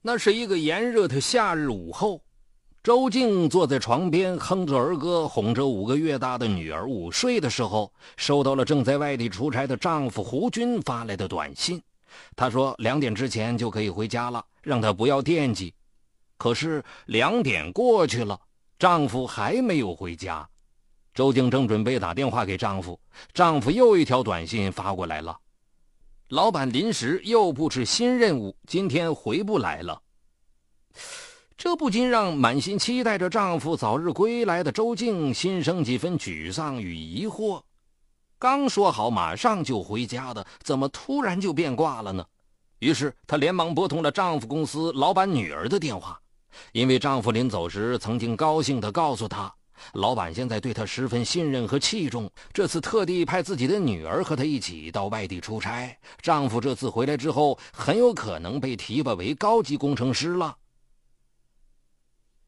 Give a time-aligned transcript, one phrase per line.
[0.00, 2.22] 那是一个炎热的夏日午后，
[2.84, 11.82] 周静坐在床边哼着儿歌，哄着五个月大的女儿午睡的时候，收到了正在外地出差的丈夫胡军发来的短信。
[12.36, 15.74] 他说两点之前就可以回家了，让她不要惦记。
[16.36, 18.40] 可是两点过去了，
[18.78, 20.48] 丈夫还没有回家。
[21.12, 22.98] 周静正准备打电话给丈夫，
[23.34, 25.36] 丈夫又一条短信发过来了。
[26.28, 30.02] 老板临时又布置新任务，今天回不来了。
[31.56, 37.62] 这不禁让满心期待着丈夫早日归来的周静心生几分沮丧与疑惑。
[38.38, 42.22] 刚说好马上就回家的，怎么突然就变卦了呢？
[42.80, 46.20] 于是她连忙拨通了丈夫公司老板女儿的电话，
[46.72, 49.50] 因为丈夫临走时曾经高兴地告诉她。
[49.92, 55.96] 老板现在对他十分信任和器重，这次特地派自己的女儿和他一起到外地出差。
[56.20, 60.56] 丈夫这次回来之后，很有可能被提拔为高级工程师了。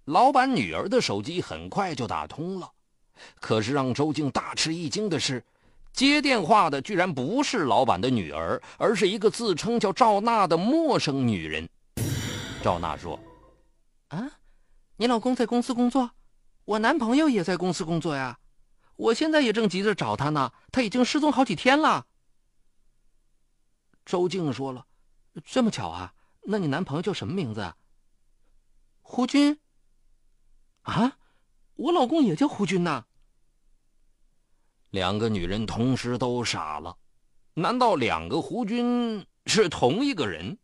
[0.06, 2.68] 老板女儿的手机很快就打通了，
[3.40, 5.44] 可是让周静大吃一惊的是，
[5.92, 11.68] 接电话的居然不是老板的女儿，而是一个自称叫赵娜的陌生女人。
[12.62, 13.18] 赵娜说
[14.08, 14.30] ：“啊，
[14.96, 16.10] 你老公在公司工作？”
[16.70, 18.38] 我男朋友也在公司工作呀，
[18.94, 22.06] 我现在也正急着找他呢，他已经失踪好几天了。
[24.04, 24.86] 周静说了
[25.44, 26.14] ：“这么巧啊？
[26.42, 27.74] 那你男朋友叫什么名字？”
[29.02, 29.58] 胡军。
[30.82, 31.18] 啊，
[31.74, 33.04] 我老公也叫胡军呐。
[34.90, 36.96] 两个女人同时都傻了，
[37.54, 40.56] 难道两个胡军是同一个人？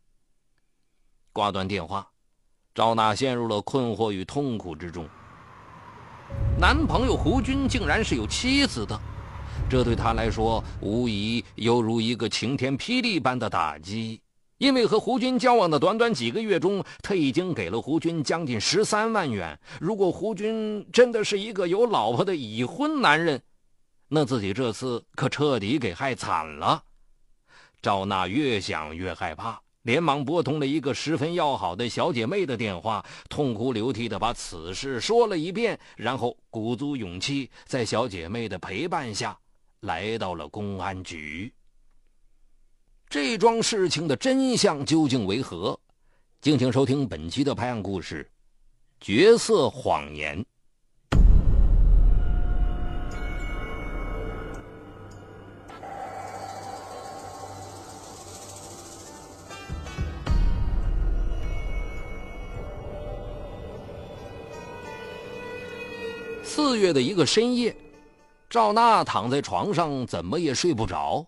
[1.33, 2.09] 挂断电话，
[2.73, 5.05] 赵娜陷入了困惑与痛苦之中。
[6.59, 8.99] 男朋友胡军竟然是有妻子的，
[9.69, 14.21] 这对他来说无疑犹如一个晴天霹雳般的打击。
[14.57, 19.59] 因为和胡军交往的短短几个月中，他已经给了胡军将近十三万元。
[19.79, 23.39] 如果胡军真的是一个有老婆的已婚男人，
[24.07, 26.81] 那自己这次可彻底给害惨了。
[27.83, 29.61] 赵娜越想越害怕。
[29.87, 39.39] 连忙拨通了一个十分要好的小姐妹的电话，痛哭流涕地把此事说了一遍，然后鼓足勇气，在小姐妹的陪伴下，
[39.79, 41.53] 来到了公安局。
[43.07, 45.79] 这桩事情的真相究竟为何？
[46.41, 48.29] 敬请收听本期的拍案故事：
[48.99, 50.45] 角色谎言。
[66.57, 67.77] 四月的一个深夜，
[68.49, 71.23] 赵娜躺在床上，怎么也睡不着。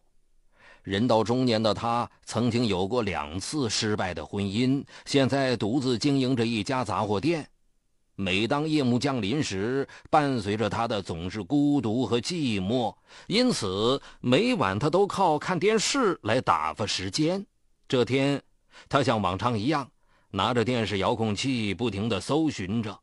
[0.82, 7.48] 人到中年的她，曾经有过两次失败的婚姻，现在独自经营着一家杂货店。
[8.16, 12.96] 每当夜幕降临时，伴随着她的总是孤独和寂寞，
[13.28, 17.46] 因此每晚她都靠看电视来打发时间。
[17.88, 18.42] 这天，
[18.90, 19.88] 她像往常一样，
[20.32, 23.00] 拿着电视遥控器，不停地搜寻着。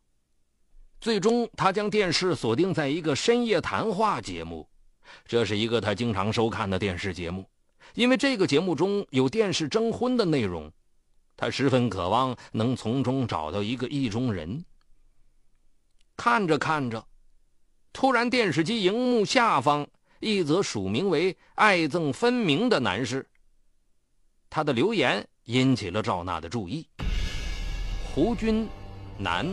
[1.01, 4.69] 最终，他将电视锁定在一个深夜谈话节目，
[5.27, 7.49] 这是一个他经常收看的电视节目，
[7.95, 10.73] 因为这个节目中有电视征婚的内容，
[11.37, 14.65] 他十分渴望能从中找到一个意中人。
[16.17, 17.07] 看着看着，
[17.93, 19.87] 突然电视机荧幕下方
[20.19, 23.25] 一则署名为“爱憎分明”的男士，
[24.49, 26.89] 他的留言引起了赵娜的注意。
[28.15, 28.67] 胡军，
[29.19, 29.47] 男，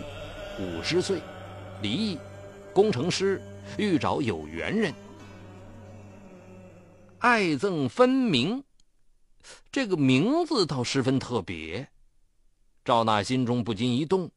[0.58, 1.22] 五十岁。
[1.84, 2.18] 离异，
[2.74, 3.42] 工程师
[3.78, 4.94] 欲找有缘人，
[7.20, 8.64] 爱憎分明，
[9.70, 11.86] 这个名字倒十分特别。
[12.86, 14.32] 赵娜心中不禁一动。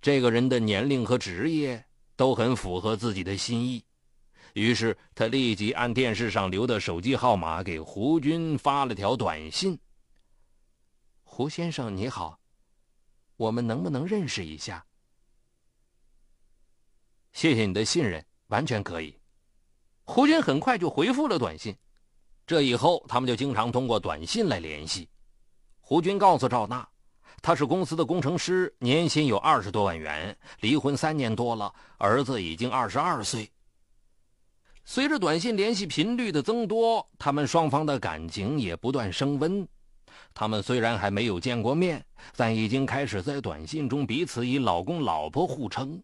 [0.00, 3.84] 这个人的年龄和职业都很符合自己的心意，
[4.52, 9.76] 于是她立即按电视上留的手机号码给胡军发了条短信
[11.24, 12.38] ：“胡先生你好，
[13.36, 14.86] 我们能不能认识一下？”
[17.32, 19.16] 谢谢你的信任，完全可以。
[20.04, 21.74] 胡军很快就回复了短信。
[22.46, 25.08] 这以后，他们就经常通过短信来联系。
[25.80, 26.86] 胡军告诉赵娜，
[27.40, 33.48] 他是公司的工程师，年薪有二十多万元，离婚三年多了，儿子已经二十二岁。
[34.84, 39.66] 随着短信联系频率的增多，他们双方的感情也不断升温。
[40.34, 42.04] 他们虽然还没有见过面，
[42.34, 46.02] 但已经开始在短信中彼此以老公、老婆互称。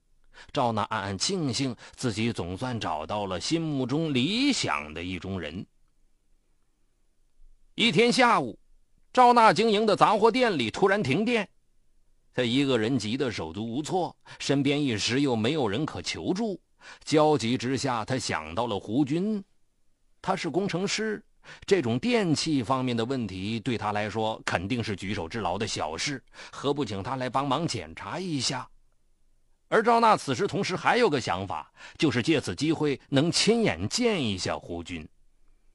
[0.52, 5.66] 赵娜暗暗庆幸，自己总算找到了心目中理想的意中人。
[7.74, 8.58] 一天下午，
[9.12, 11.48] 赵娜经营的杂货店里突然停电，
[12.32, 16.60] 她一个人急得手足无措，身边一时又没有人可求助，
[17.04, 19.42] 焦急之下，她想到了胡军，
[20.22, 21.22] 他是工程师，
[21.66, 28.68] 这种电器方面的问题对他来说肯定是举手之劳的小事，何不请他来帮忙检查一下？
[29.68, 35.06] 而赵娜此时同时还有个想法，就是借此机会能亲眼见一下胡军。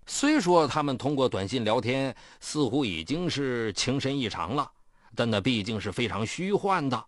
[0.08, 4.70] 虽说他们通过短信聊天似乎已经是情深意长了，
[5.16, 7.06] 但那毕竟是非常虚幻的。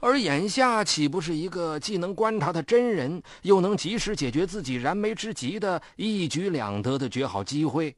[0.00, 7.94] 而眼下岂不是一个既能观察的真人，又能及时解决自己燃眉之急的一举两得的绝好机会？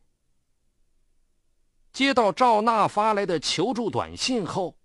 [1.93, 4.77] 接到赵娜发来的求助短信后，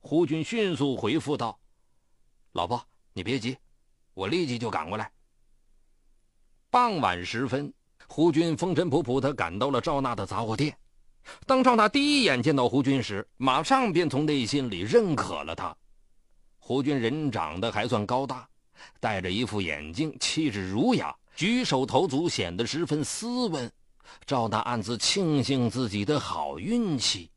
[0.00, 1.58] 胡军迅速回复道
[2.52, 2.82] ：“老婆，
[3.12, 3.56] 你别急，
[4.14, 5.10] 我立即就赶过来。”
[6.70, 7.72] 傍晚时分。
[8.08, 10.76] 胡军风尘仆仆地赶到了赵娜的杂货店。
[11.46, 15.74] 当赵娜第一眼见到胡军时，马上便从内心里认可了他。
[16.58, 18.46] 胡军人长得还算高大，
[19.00, 23.72] 戴着一副眼镜，气质儒雅，举手投足显得十分斯文。
[24.26, 27.30] 赵娜暗自庆幸自己的好运气。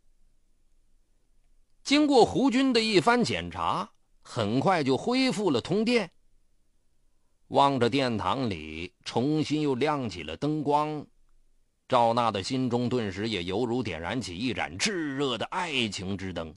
[1.83, 3.89] 经过胡军的一番检查，
[4.27, 6.10] 很快就恢复了通电。
[7.50, 11.06] 望着殿堂里重新又亮起了灯光，
[11.88, 16.54] 赵娜的心中顿时也犹如点燃起一盏炙热的爱情之灯。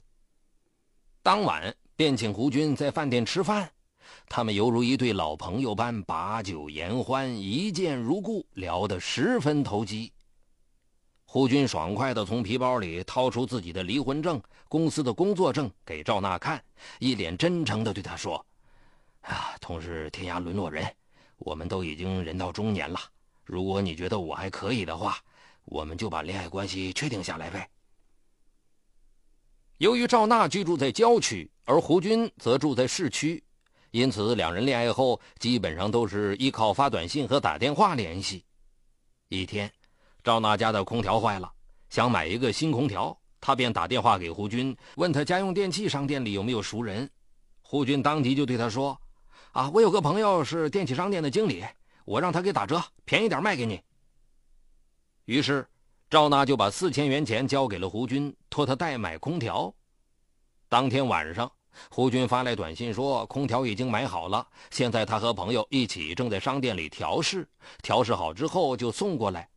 [1.21, 3.71] 当晚便请胡军在饭店吃饭，
[4.27, 10.11] 他们犹如一对老朋友般把酒言欢，一见如故，聊得十分投机。
[11.31, 16.59] 胡军爽快地从皮包里掏出自己的离婚证、公司的工作证给赵娜看，
[16.97, 18.43] 一脸真诚地对她说。
[19.21, 20.83] 啊，同是天涯沦落人，
[21.37, 22.99] 我们都已经人到中年了。
[23.45, 25.19] 如果你觉得我还可以的话，
[25.65, 27.69] 我们就把恋爱关系确定下来呗。
[29.77, 33.43] 由于赵娜居住在郊区，而胡军则住在市区，
[33.91, 38.43] 因此两人恋爱后基本上都是依靠发短信和打电话联系。
[39.27, 39.71] 一天，
[40.23, 41.51] 赵娜家的空调坏了，
[41.89, 47.09] 想买一个新空调，她便打电话给胡军，问他家用电器商店里有没有熟人。
[47.61, 48.99] 胡军当即就对他说。
[49.51, 51.65] 啊，我有个朋友是电器商店的经理，
[52.05, 53.81] 我让他给打折，便宜点卖给你。
[55.25, 55.67] 于是，
[56.07, 59.73] 赵娜就把四千元钱交给了胡军，托他代买空调。
[60.67, 61.51] 当天晚上，
[61.89, 67.47] 胡军发来短信说，空调已经买好了，现在他和朋友一起正在商店里调试，
[67.81, 69.49] 调试好之后就送过来。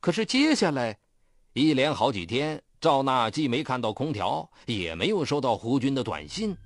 [0.00, 0.96] 可是接下来，
[1.52, 6.56] 一连好几天，赵娜既没看到空调，也没有收到胡军的短信。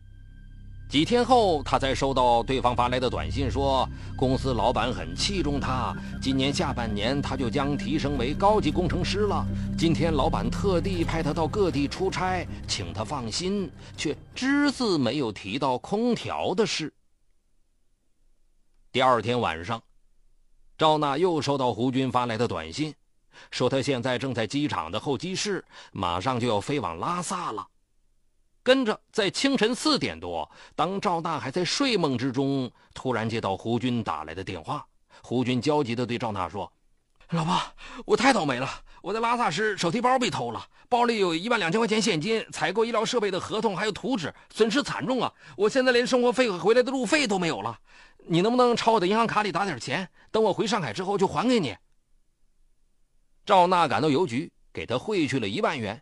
[0.90, 9.46] 几天后，她才收到对方发来的短信，说公司老板很器重他，今年下半年他就将提升为高级工程师了。
[9.78, 16.92] 今天老板特地派他到各地出差，请他放心，却只字没有提到空调的事。
[18.90, 19.80] 第二天晚上，
[20.76, 22.92] 赵娜又收到胡军发来的短信，
[23.50, 27.66] 说他现在正在机场的候机室，马上就要飞往拉萨了。
[28.62, 34.86] 跟着，在清晨四点多，当赵娜还在睡梦之中，突然接到胡军打来的电话。
[35.22, 36.70] 胡军焦急地对赵娜说
[37.32, 37.58] ：“老婆，
[38.04, 38.68] 我太倒霉了！
[39.02, 45.32] 我在拉萨时手提包被偷了，包里有一万两千块钱现金、采购医疗设备的合同，还有图纸，损失惨重啊！
[45.56, 47.78] 我现在连生活费和回来的路费都没有了。
[48.26, 50.06] 你能不能朝我的银行卡里打点钱？
[50.30, 51.74] 等我回上海之后就还给你。”
[53.44, 56.00] 赵娜赶到邮局，给他汇去了一万元，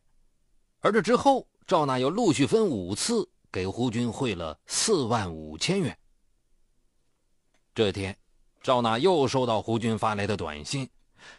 [0.80, 1.46] 而这之后。
[1.66, 5.94] 赵娜又陆续分五次给胡军汇了四万五千元。
[7.74, 8.16] 这天，
[8.62, 10.88] 赵娜又收到胡军发来的短信，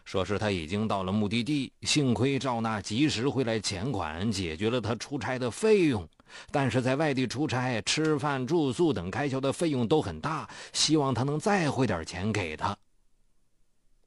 [0.05, 1.73] 说是他已经到了目的地。
[1.81, 6.07] 幸亏赵娜及时汇来钱款，解决了他出差的费用。
[6.51, 12.77] 但是在外地出差，吃饭、住宿等开销的费用都很大，希望他能再汇点钱给他。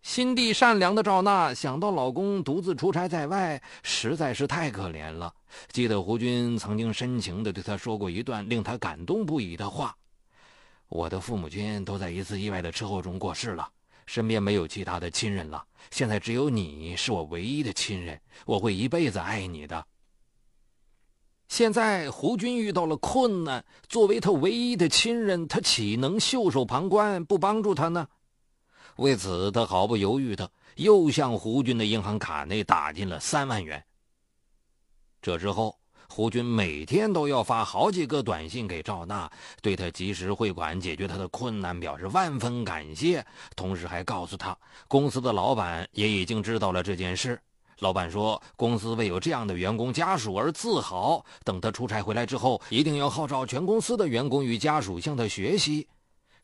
[0.02, 5.32] 心地善良的赵娜想到老公独自出差在外，实在是太可怜了。
[5.71, 9.97] 记得胡军曾经深情地对她说过一段令她感动不已的话
[10.90, 13.68] ：“我的父母亲都在一次意外的车祸中过世了，
[14.04, 15.64] 身边没有其他的亲人了。
[15.92, 19.87] 现在只有你是我唯一的亲人，我会一辈子爱你的。”
[21.49, 28.09] 现在胡军遇到了困难，作为他唯一的亲人，他岂能袖手旁观不帮助他呢？
[28.96, 33.82] 为此，他毫不犹豫的又向胡军的银行卡内打进了三万元。
[35.20, 39.30] 这之后，胡军每天都要发好几个短信给赵娜，
[39.62, 43.25] 对他及时汇款解决他的困难表示万分感谢，
[43.56, 44.56] 同时还告诉他，
[44.88, 47.40] 公司的老板也已经知道了这件事，
[47.78, 51.25] 老板说，公司为有这样的员工家属而自豪。
[51.44, 55.88] 等他出差回来之后，一定要号召全公司的员工与家属向他学习。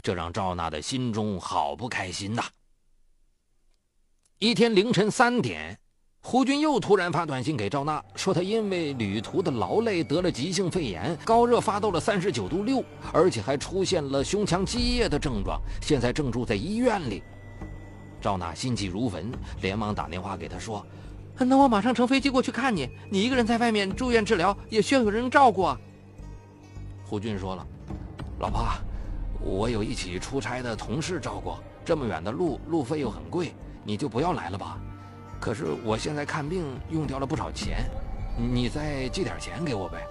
[0.08, 2.42] 这让赵娜的心中好不开心呐。
[4.38, 5.78] 一天凌晨三点，
[6.20, 17.22] 胡军又突然发短信给赵娜，说他因为旅途的劳累得了急性肺炎，高热发到了三十九度六，而且还出现了胸腔积液的症状，现在正住在医院里。
[18.18, 20.82] 赵娜心急如焚，连忙打电话给他说。
[21.36, 22.88] 那我马上乘飞机过去看你。
[23.10, 25.78] 你一个人在外面住院治疗，也需要有人照顾啊。
[27.04, 27.66] 胡军说了
[28.40, 28.66] ：“老婆，
[29.40, 31.54] 我有一起出差的同事照顾，
[31.84, 33.54] 这么远的路，路费又很贵，
[33.84, 34.78] 你就不要来了吧。
[35.40, 37.84] 可是我现在看病用掉了不少钱，
[38.36, 40.04] 你再借点钱给我呗。”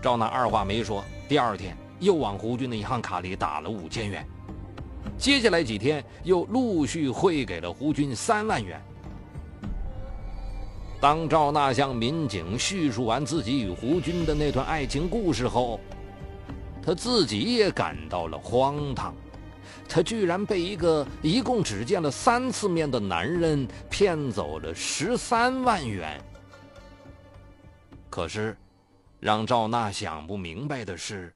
[0.00, 4.26] 赵娜二话没说，第二天又往胡军的银行卡里打了五千元，
[5.18, 8.80] 接下来几天又陆续汇给了胡军三万元。
[11.00, 15.78] 当赵娜向民警叙述完自己与胡军的那段爱情故事后，
[16.88, 19.14] 他自己也感到了荒唐。
[19.86, 26.18] 他居然被一个一共只见了三次面的男人骗走了十三万元。
[28.08, 28.56] 可是，
[29.20, 31.30] 让赵娜想不明白的是，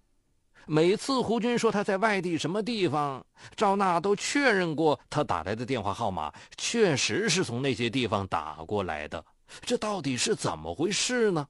[0.64, 3.22] 每次胡军说他在外地什么地方，
[3.54, 9.22] 赵娜都确认过他打来的电话号码确实是从那些地方打过来的。
[9.60, 11.46] 这到底是怎么回事呢？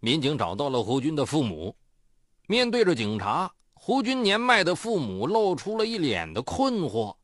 [0.00, 1.76] 民警找到了胡军的父母，
[2.50, 7.14] 面对着警察，胡军年迈的父母露出了一脸的困惑。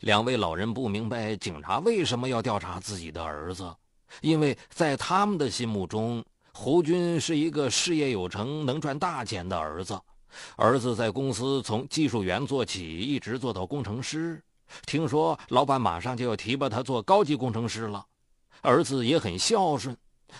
[0.00, 3.74] 两位老人不明白警察为什么要调查自己的儿子，
[4.20, 6.22] 因为在他们的心目中，
[6.52, 9.98] 胡军是一个事业有成、能赚大钱的儿子。
[10.56, 14.38] 儿子在公司从技术员做起，一直做到工程师，
[14.84, 18.04] 听说老板马上就要提拔他做高级工程师了。
[18.60, 19.96] 儿子也很孝顺，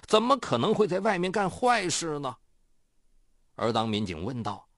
[0.06, 2.37] 怎么可能会在外面干坏事呢？
[3.59, 4.69] 而当民警问道：“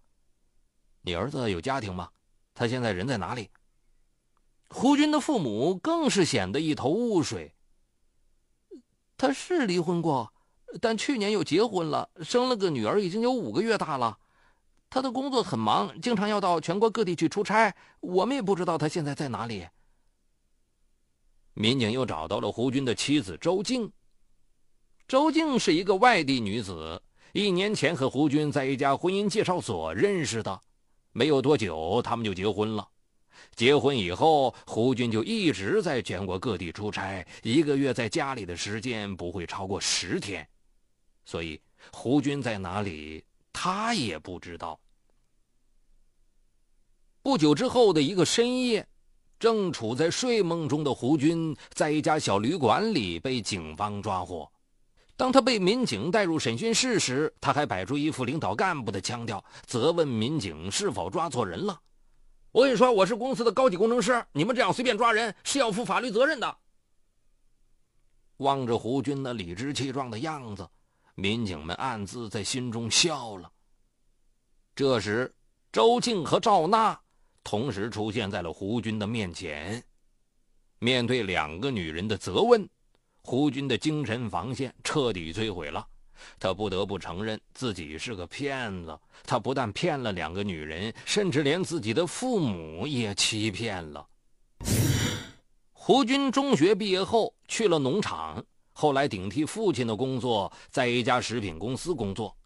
[1.02, 2.08] 你儿子有家庭吗？
[2.54, 3.50] 他现在人在哪里？”
[4.70, 7.54] 胡军的父母更是显得一头雾水。
[9.18, 10.32] 他是离婚过，
[10.80, 14.18] 但去年又结婚了，生了个女儿，已经有五个月大了。
[14.88, 19.68] 他的工作很忙，经常要到全国各地去出差，我们也不知道他现在在哪里。
[21.52, 23.92] 民警又找到了胡军的妻子周静。
[25.06, 30.60] 周静是一个外地女子，一年前和胡军在一家婚姻介绍所认识的，
[31.12, 32.88] 没有多久他们就结婚了。
[33.54, 40.46] 结婚以后，胡军就一直在全国各地出差，一个月在家里的时间不会超过十天，
[41.24, 41.60] 所以
[41.92, 44.78] 胡军在哪里，他也不知道。
[47.22, 48.86] 不久之后的一个深夜。
[49.38, 54.46] 正处在睡梦中的胡军，在一家小旅馆里被警方抓获。
[55.20, 61.78] 当他被民警带入审讯室时，他还摆出一副领导干部的腔调，责问民警是否抓错人了。
[62.52, 66.56] 我跟你说，我是公司的高级工程师，你们这样随便抓人是要负法律责任的。
[68.38, 70.66] 望着胡军那理直气壮的样子，
[71.16, 73.52] 民警们暗自在心中笑了。
[74.74, 75.30] 这时，
[75.70, 76.98] 周静和赵娜。
[77.44, 79.84] 同时出现在了胡军的面前。
[80.78, 82.66] 面对两个女人的责问，
[83.22, 85.86] 胡军的精神防线彻底摧毁了。
[86.38, 88.98] 他不得不承认自己是个骗子。
[89.24, 94.06] 他不但骗了两个女人，甚至连自己的父母也欺骗了。
[95.72, 102.36] 胡军中学毕业后去了农场，后来顶替父亲的工作，在一家食品公司工作。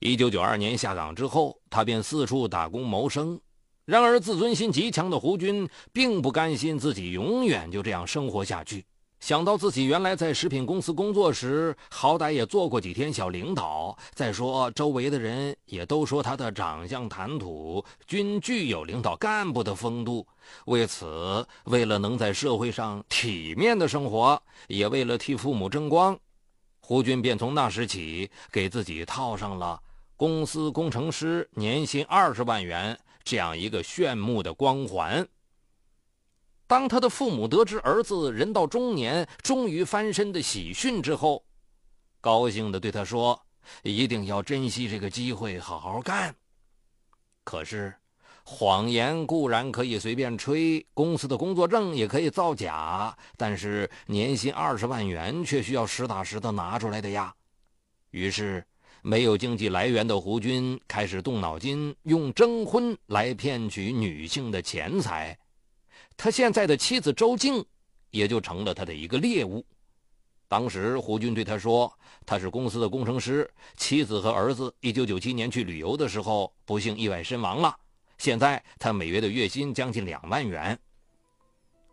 [0.00, 3.40] 一九九二年下岗之后，他便四处打工谋生。
[3.86, 8.84] 然而，自尊心极强的胡军并不甘心自己永远就这样生活下去。
[9.20, 13.96] 想到自己原来在食品公司工作时，好歹也做过几天小领导。
[14.14, 20.26] 再说，周围的人也都说他的长相谈吐均具有领导干部的风度。
[20.66, 26.16] 为此，为了能在社会上体面的生活，也为了替父母争光，
[26.80, 29.78] 胡军便从那时起给自己套上了
[30.16, 32.98] 公司工程师年薪二十万元。
[33.24, 35.26] 这样一个炫目的光环。
[36.68, 41.42] 当他的父母得知儿子人到中年终于翻身的喜讯之后，
[42.20, 43.40] 高兴的对他说
[43.82, 46.32] ：“一定要珍惜这个机会，好好干。”
[47.42, 47.92] 可是，
[48.44, 57.34] 谎言固然可以随便吹，公司的工作证也可以造假，但是年薪二十万元却需要实打实的拿出来的呀。
[58.10, 58.64] 于是。
[59.00, 65.38] 没有经济来源的胡军开始动脑筋，用征婚来骗取女性的钱财。
[66.18, 67.64] 他现在的妻子周静
[68.10, 69.64] 也就成了他的一个猎物。
[70.48, 71.90] 当时胡军对他说
[72.26, 77.72] ：“他是公司的工程师，妻子和儿子一九九七年去旅游的时候不幸意外身亡了。
[78.18, 80.76] 现在他每月的月薪将近两万元。”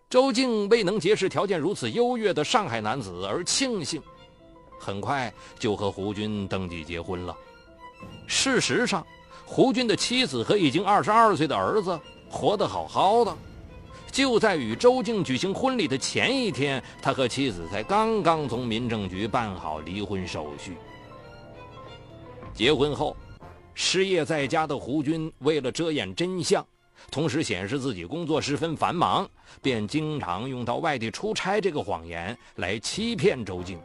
[0.09, 4.01] 周静未能结识条件如此优越的上海男子而庆幸，
[4.79, 7.37] 很快就和胡军登记结婚了。
[8.25, 9.05] 事实上，
[9.45, 13.37] 胡军的妻子和已经二十二岁的儿子活得好好的。
[14.15, 20.77] 就在与周静举行婚礼的前一天，他和妻子才刚刚从民政局办好离婚手续。
[22.53, 23.13] 结婚后，
[23.73, 26.65] 失业在家的胡军为了遮掩真相，
[27.11, 29.29] 同时显示自己工作十分繁忙，
[29.61, 33.77] 便经常用到外地出差这个谎言来欺骗周静。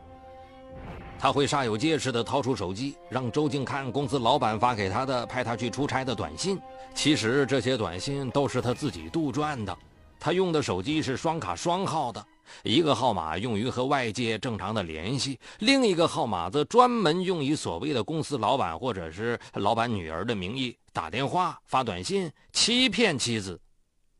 [1.18, 6.56] 他会煞有介事地掏出手机，让周静看公司老板发给他的派他去出差的短信。
[6.94, 9.76] 其实这些短信都是他自己杜撰的。
[10.20, 12.24] 他用的手机是双卡双号的，
[12.62, 23.58] 一个号码用于和外界正常的联系，另一个号码则专门用于所谓的公司老板或者是老板女儿的名义打电话、发短信欺骗妻子。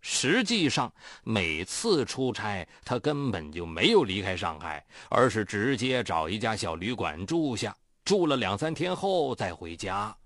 [0.01, 0.91] 实际上，
[1.23, 10.17] 每次出差他根本就没有离开上海，而是直接找一家小旅馆住下，住了两三天后再回家。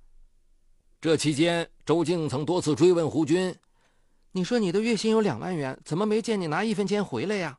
[1.00, 3.52] 这期间，周静曾多次追问胡军。
[4.36, 7.56] 你说你的月薪有两万元，怎么没见你拿一分钱回来呀？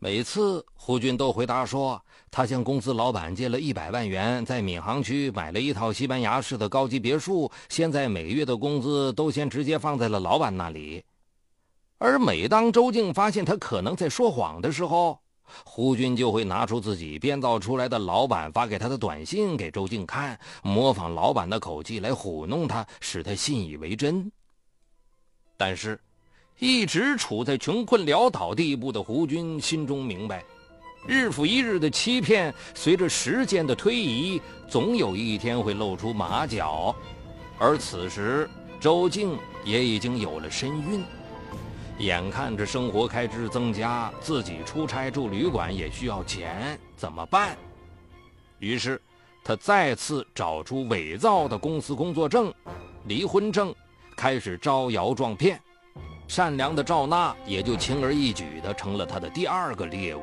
[0.00, 11.04] 每次胡军都回答说，他向公司老板借了一百万元，在闵行区买了一套西班牙式的高级别墅，现在每月的工资都先直接放在了老板那里。
[11.98, 15.20] 而每当周静发现他可能在说谎的时候，
[15.64, 24.32] 胡军就会拿出自己编造出来的老板发给他的短信给周静看，模仿老板的口气来糊弄他，使他信以为真。
[25.56, 25.98] 但是，
[26.58, 30.44] 一直处在穷困潦倒地步的胡军心中明白，
[31.06, 36.94] 日复一日的欺骗，随着时间的推移，总有一天会露出马脚。
[37.58, 38.48] 而此时，
[38.80, 41.04] 周静也已经有了身孕，
[41.98, 47.56] 眼看着生活开支增加，自己出差住旅馆也需要钱，怎么办？
[48.58, 49.00] 于是，
[49.44, 52.52] 他再次找出伪造的公司工作证、
[53.06, 53.74] 离婚证。
[54.16, 55.60] 开始招摇撞骗，
[56.26, 60.22] 善良的赵娜也就轻而易举地成了他的第二个猎物。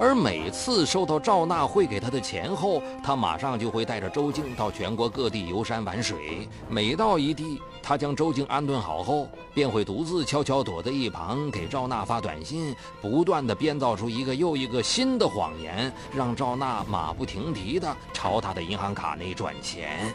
[0.00, 6.48] 而每次收到赵娜汇给他的钱后，他马上就会带着周静到全国各地游山玩水。
[6.68, 20.12] 每到一地，他将周静安顿好后，便会独自悄悄躲在一旁给赵娜发短信，不断地编造出一个又一个新的谎言，让赵娜马不停蹄地朝他的银行卡内转钱。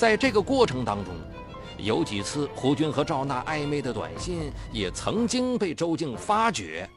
[0.00, 1.14] 在这个过程当中，
[1.76, 6.88] 有几次胡军和赵娜暧昧的短信也曾经被周静发觉。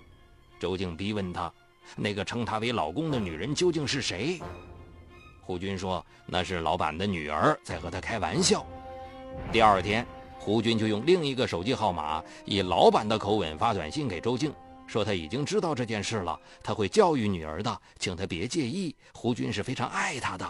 [0.57, 1.51] 周静逼问他，
[1.97, 4.39] 那个称他为老公的女人究竟是谁？
[5.41, 8.65] 胡军说那是老板的女儿，在和他开玩笑。
[9.51, 10.07] 第二天，
[10.39, 14.53] 胡军就用另一个手机号码，以老板的口吻发短信给周静，
[14.87, 18.95] 说他已经知道这件事了，他会教育女儿的，请他别介意。
[19.13, 20.49] 胡军是非常爱她的。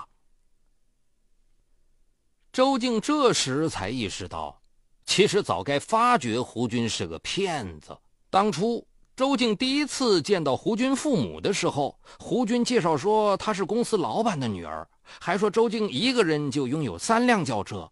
[2.53, 4.61] 周静这时才意识到，
[5.07, 7.97] 其实早该发觉胡军是个骗子。
[8.29, 8.85] 当初
[9.15, 14.87] 周静第一次见到胡军父母的时候，胡军介绍说他是公司老板的女儿，
[15.19, 17.89] 还说周静一个人就拥有三辆轿车。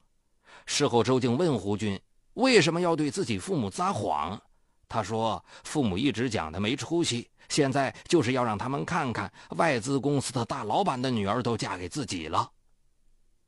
[0.68, 2.00] 事后，周静问胡军
[2.36, 4.40] 为什么要对自己父母撒谎，
[4.88, 12.48] 他说父母一直讲他没出息，现在就是要让他们看看外资公司的大老板的女儿都嫁给自己了。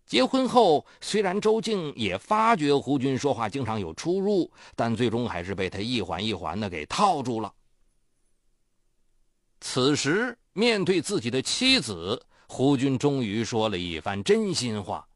[0.05, 7.51] 结婚后，虽然周静也发觉胡军说话经常有出入，但最终还是被他一环一环的给套住了。
[9.61, 15.07] 此时，面对自己的妻子，胡军终于说了一番真心话：“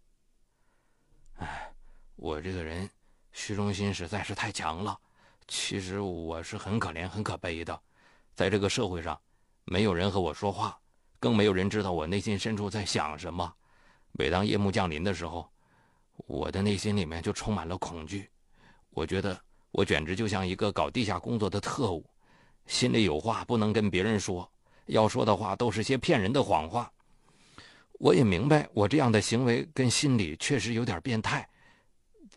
[1.37, 1.71] 哎，
[2.15, 2.89] 我这个人
[3.33, 4.97] 虚荣心实在是太强了。
[5.49, 7.77] 其实我是很可怜、很可悲的，
[8.33, 9.19] 在这个社会上，
[9.65, 10.79] 没有人和我说话，
[11.19, 13.53] 更没有人知道我内心深处在想什么。”
[14.11, 15.49] 每当夜幕降临的时候，
[16.25, 18.29] 我的内心里面就充满了恐惧。
[18.89, 19.39] 我觉得
[19.71, 22.03] 我简直就像一个搞地下工作的特务，
[22.65, 24.49] 心里有话不能跟别人说，
[24.87, 26.91] 要说的话都是些骗人的谎话。
[27.99, 31.47] 我也明白我这样的行为跟心理确实有点变态，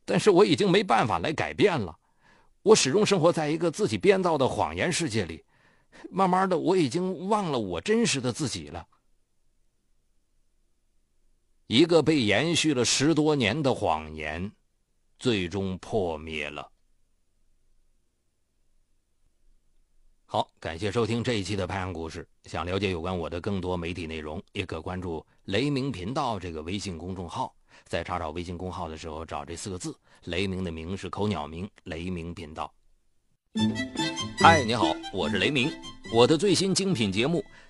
[0.05, 1.97] 但是我已经没办法来改变了。
[2.63, 5.43] 我始终生活在一个自己编造的谎言世界里，
[6.11, 8.87] 慢慢的我已经忘了我真实的自己了。
[11.71, 14.51] 一个被延续了十多年的谎言，
[15.21, 16.69] 最终破灭了。
[20.27, 22.27] 好，感谢收听这一期的拍案故事。
[22.47, 27.55] 想了解有关我的更多媒体内容，也可关注雷鸣频道这个微信公众号。
[27.85, 32.75] 在查找微信公号的时候，找这四个字：雷鸣的鸣是口鸟鸣，雷鸣频道。
[34.41, 35.71] 嗨，你好，我是雷鸣。
[36.13, 37.45] 我的最新精品节目